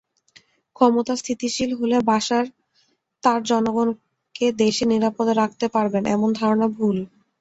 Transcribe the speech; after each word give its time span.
ক্ষমতা 0.75 1.13
স্থিতিশীল 1.17 1.71
হলে 1.79 1.97
বাশার 2.09 2.45
তাঁর 3.23 3.39
জনগণকে 3.49 4.45
দেশে 4.61 4.83
নিরাপদে 4.87 5.33
রাখতে 5.35 5.65
পারবেন—এমন 5.75 6.29
ধারণা 6.39 6.67
ভুল। 6.75 6.97